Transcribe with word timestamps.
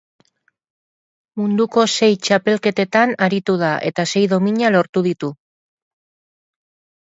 Munduko 1.41 1.83
sei 1.95 2.09
txapelketetan 2.27 3.13
aritu 3.27 3.59
da, 3.65 3.69
eta 3.91 4.07
sei 4.15 4.25
domina 4.33 4.73
lortu 4.79 5.05
ditu. 5.11 5.31